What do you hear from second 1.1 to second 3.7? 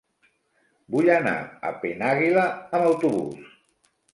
anar a Penàguila amb autobús.